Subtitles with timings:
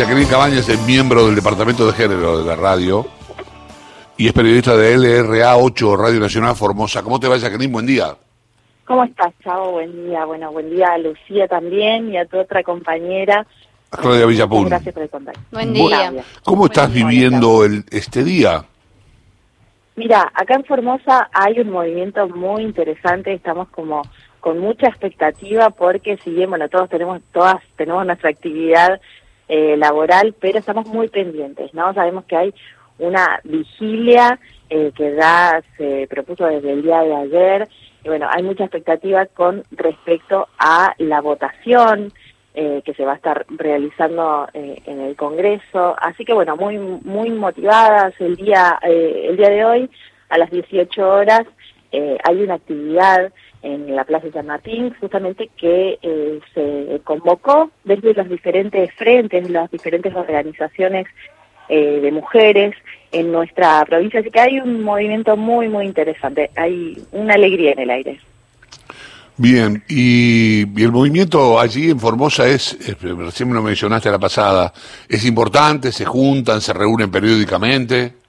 [0.00, 3.06] Jacqueline Cabañas es miembro del Departamento de Género de la radio
[4.16, 7.02] y es periodista de LRA 8, Radio Nacional Formosa.
[7.02, 7.70] ¿Cómo te va, Jacqueline?
[7.70, 8.16] Buen día.
[8.86, 9.72] ¿Cómo estás, Chavo?
[9.72, 10.24] Buen día.
[10.24, 13.46] Bueno, buen día a Lucía también y a tu otra compañera.
[13.90, 14.70] A Claudia Villapun.
[14.70, 15.40] Gracias por el contacto.
[15.52, 16.14] Buen día.
[16.44, 18.64] ¿Cómo estás viviendo el, este día?
[19.96, 24.00] Mira, acá en Formosa hay un movimiento muy interesante, estamos como
[24.40, 28.98] con mucha expectativa porque si bien, bueno, todos tenemos, todas tenemos nuestra actividad
[29.52, 31.92] eh, laboral, pero estamos muy pendientes, ¿no?
[31.92, 32.54] Sabemos que hay
[33.00, 34.38] una vigilia
[34.68, 37.68] eh, que ya se propuso desde el día de ayer,
[38.04, 42.12] y bueno, hay mucha expectativa con respecto a la votación
[42.54, 47.30] eh, que se va a estar realizando en el Congreso, así que bueno, muy muy
[47.30, 49.90] motivadas el día el día de hoy
[50.28, 51.42] a las 18 horas
[51.92, 58.28] hay una actividad en la Plaza San Martín, justamente que eh, se convocó desde los
[58.28, 61.06] diferentes frentes, las diferentes organizaciones
[61.68, 62.74] eh, de mujeres
[63.12, 67.78] en nuestra provincia, así que hay un movimiento muy, muy interesante, hay una alegría en
[67.80, 68.20] el aire.
[69.36, 74.72] Bien, y, el movimiento allí en Formosa es, recién me lo mencionaste la pasada,
[75.08, 78.19] es importante, se juntan, se reúnen periódicamente.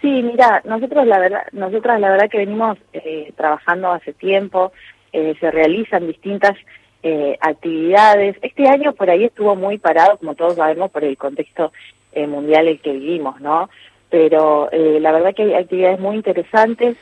[0.00, 4.72] Sí, mira, nosotros la verdad, nosotras la verdad que venimos eh, trabajando hace tiempo,
[5.12, 6.56] eh, se realizan distintas
[7.02, 8.36] eh, actividades.
[8.42, 11.72] Este año por ahí estuvo muy parado, como todos sabemos, por el contexto
[12.14, 13.68] mundial en el que vivimos, ¿no?
[14.10, 16.96] Pero la verdad que hay actividades muy interesantes.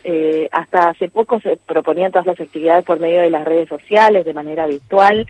[0.51, 4.35] hasta hace poco se proponían todas las actividades por medio de las redes sociales, de
[4.35, 5.27] manera virtual.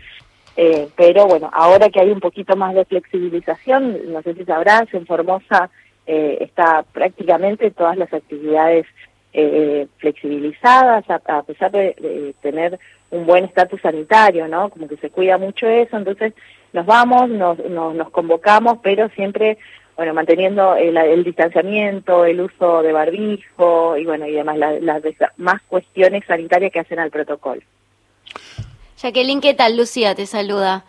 [0.97, 5.05] pero bueno, ahora que hay un poquito más de flexibilización, no sé si sabrás, en
[5.05, 5.69] Formosa
[6.07, 8.85] eh, está prácticamente todas las actividades
[9.33, 12.79] eh, flexibilizadas, a, pesar de, tener
[13.11, 14.69] un buen estatus sanitario, ¿no?
[14.69, 16.33] Como que se cuida mucho eso, entonces
[16.73, 19.57] nos vamos, nos, nos, convocamos, pero siempre,
[19.95, 25.03] bueno, manteniendo el, distanciamiento, el uso de barbijo y, bueno, y además las
[25.37, 27.61] más cuestiones sanitarias que hacen al protocolo.
[28.97, 29.77] Jacqueline, ¿qué tal?
[29.77, 30.85] Lucía te saluda.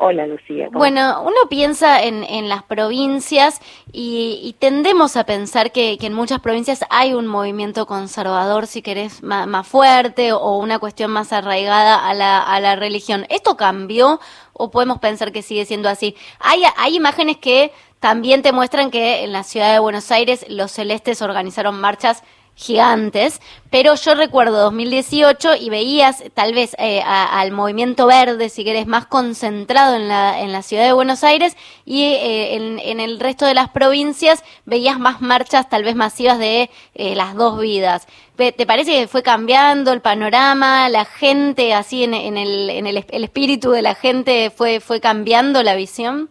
[0.00, 0.68] Hola Lucía.
[0.70, 3.60] Bueno, uno piensa en, en las provincias
[3.92, 9.66] y, tendemos a pensar que, en muchas provincias hay un movimiento conservador, si querés, más,
[9.66, 13.26] fuerte o una cuestión más arraigada a la, a la religión.
[13.28, 14.20] ¿Esto cambió
[14.52, 16.14] o podemos pensar que sigue siendo así?
[16.38, 20.70] Hay, hay imágenes que también te muestran que en la ciudad de Buenos Aires los
[20.70, 22.22] celestes organizaron marchas
[22.58, 28.88] gigantes, pero yo recuerdo 2018 y veías tal vez eh, al movimiento verde, si querés,
[28.88, 33.46] más concentrado en la, en la ciudad de Buenos Aires y eh, en, el resto
[33.46, 38.08] de las provincias veías más marchas tal vez masivas de eh, las dos vidas.
[38.36, 43.04] ¿Te parece que fue cambiando el panorama, la gente así en, en, el, en el,
[43.08, 46.28] el espíritu de la gente fue, fue cambiando la visión?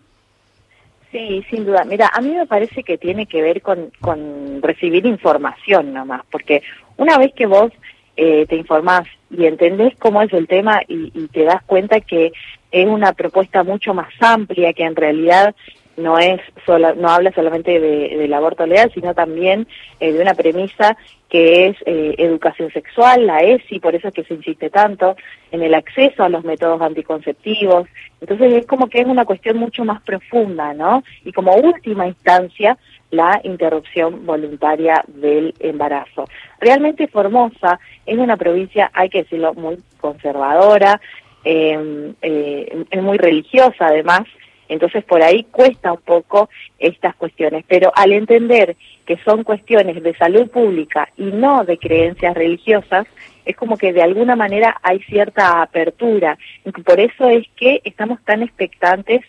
[1.12, 1.84] Sí, sin duda.
[1.86, 6.62] Mira, a mí me parece que tiene que ver con, con recibir información nomás, porque
[6.98, 7.72] una vez que vos
[8.16, 12.32] eh, te informás y entendés cómo es el tema y, y, te das cuenta que
[12.72, 15.56] es una propuesta mucho más amplia, que en realidad
[15.98, 19.68] no es solo, no habla solamente de, del aborto legal, sino también
[20.00, 20.96] eh, de una premisa
[21.28, 25.18] que es eh, educación sexual, la ESI, por eso es que se insiste tanto
[25.52, 27.88] en el acceso a los métodos anticonceptivos.
[28.22, 31.04] Entonces es como que es una cuestión mucho más profunda, ¿no?
[31.26, 32.78] Y como última instancia,
[33.12, 36.26] la interrupción voluntaria del embarazo.
[36.60, 41.00] Realmente Formosa es una provincia, hay que decirlo, muy conservadora,
[41.44, 44.24] eh, eh, es muy religiosa además,
[44.70, 48.76] entonces por ahí cuesta un poco estas cuestiones, pero al entender
[49.06, 53.08] que son cuestiones de salud pública y no de creencias religiosas,
[53.46, 56.38] es como que de alguna manera hay cierta apertura.
[56.86, 59.22] Por eso es que estamos tan expectantes,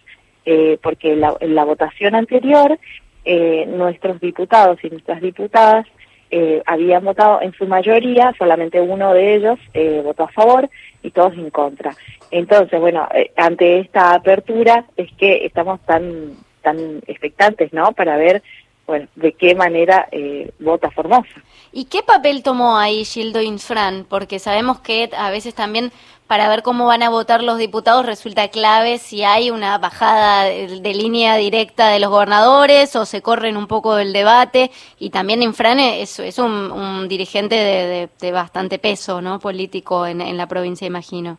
[0.44, 2.78] eh, porque la, en la votación anterior
[3.24, 5.86] eh, nuestros diputados y nuestras diputadas
[6.30, 10.68] eh, habían votado en su mayoría, solamente uno de ellos eh, votó a favor
[11.02, 11.96] y todos en contra.
[12.30, 17.92] Entonces, bueno, eh, ante esta apertura es que estamos tan tan expectantes, ¿no?
[17.92, 18.42] Para ver,
[18.88, 21.28] bueno, de qué manera eh, vota Formosa.
[21.72, 24.06] ¿Y qué papel tomó ahí Gildo Infran?
[24.08, 25.92] Porque sabemos que a veces también
[26.26, 30.94] para ver cómo van a votar los diputados resulta clave si hay una bajada de,
[30.94, 34.70] línea directa de los gobernadores o se corren un poco del debate.
[34.98, 39.38] Y también Infran es, es un, dirigente de, bastante peso ¿no?
[39.38, 41.36] político en, en la provincia, imagino.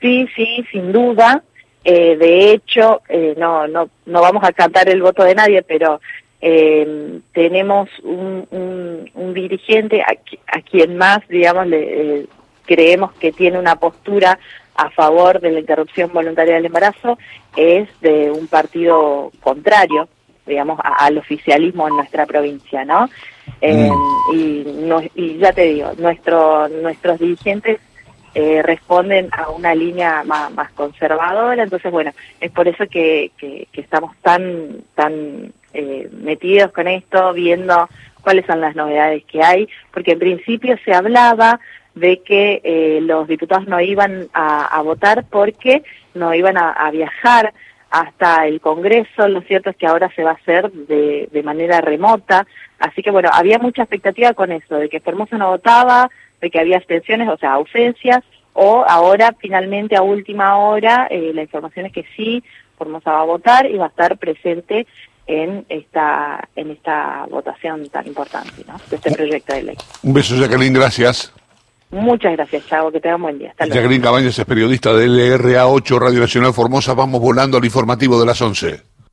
[0.00, 1.42] Sí, sí, sin duda.
[1.84, 6.00] Eh, de hecho, eh, no, no, no vamos a cantar el voto de nadie, pero
[6.40, 8.46] eh, tenemos un,
[9.14, 12.26] un, dirigente a, quien más, digamos, le,
[12.64, 14.38] creemos que tiene una postura
[14.74, 17.18] a favor de la interrupción voluntaria del embarazo
[17.56, 20.08] es de un partido contrario,
[20.46, 23.08] digamos, al oficialismo en nuestra provincia, ¿no?
[23.60, 24.34] Eh, mm.
[24.34, 27.80] y, no, y ya te digo, nuestro, nuestros dirigentes
[28.34, 33.66] eh, responden a una línea más, más, conservadora, entonces bueno, es por eso que, que,
[33.72, 37.88] estamos tan, tan eh, metidos con esto, viendo
[38.20, 41.60] cuáles son las novedades que hay, porque en principio se hablaba
[41.94, 45.82] de que eh, los diputados no iban a, votar porque
[46.14, 47.52] no iban a, viajar
[47.90, 51.80] hasta el Congreso, lo cierto es que ahora se va a hacer de, de manera
[51.80, 52.46] remota,
[52.78, 56.10] así que bueno, había mucha expectativa con eso, de que Formosa no votaba,
[56.40, 58.22] de que había abstenciones, o sea, ausencias,
[58.52, 62.42] o ahora finalmente a última hora eh, la información es que sí,
[62.76, 64.86] Formosa va a votar y va a estar presente
[65.28, 68.76] en esta en esta votación tan importante ¿no?
[68.90, 69.76] de este proyecto de ley.
[70.02, 71.32] Un beso, Jacqueline, gracias.
[71.90, 73.50] Muchas gracias, Chavo, que tengan buen día.
[73.50, 76.94] Hasta Jacqueline Cabañas es periodista de LRA8 Radio Nacional Formosa.
[76.94, 78.82] Vamos volando al informativo de las 11.